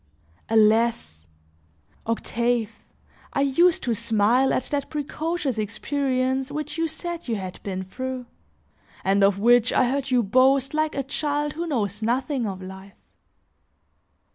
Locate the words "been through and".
7.61-9.23